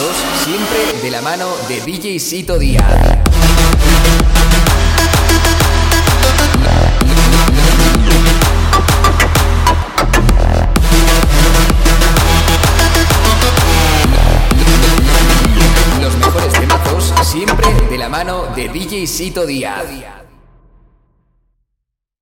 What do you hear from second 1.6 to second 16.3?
de DJ Sito Díaz. Los